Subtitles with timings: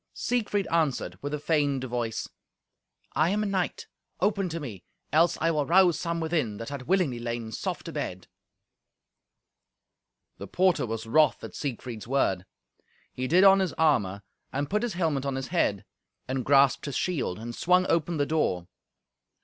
[0.15, 2.27] Siegfried answered with a feigned voice,
[3.15, 3.85] "I am a knight.
[4.19, 8.27] Open to me, else I will rouse some within that had willingly lain soft abed."
[10.39, 12.47] The porter was wroth at Siegfried's word.
[13.13, 15.85] He did on his armour, and put his helmet on his head,
[16.27, 18.65] and grasped his shield, and swung open the door.